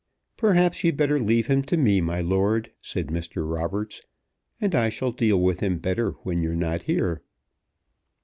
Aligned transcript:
"Perhaps 0.35 0.83
you'd 0.83 0.97
better 0.97 1.19
leave 1.19 1.45
him 1.45 1.61
to 1.61 1.77
me, 1.77 2.01
my 2.01 2.21
lord," 2.21 2.71
said 2.81 3.09
Mr. 3.09 3.47
Roberts; 3.47 4.01
"and 4.59 4.73
I 4.73 4.89
shall 4.89 5.11
deal 5.11 5.39
with 5.39 5.59
him 5.59 5.77
better 5.77 6.13
when 6.23 6.41
you're 6.41 6.55
not 6.55 6.81
here." 6.81 7.21